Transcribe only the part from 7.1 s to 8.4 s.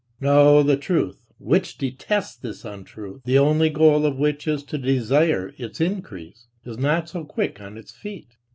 quick on its feet.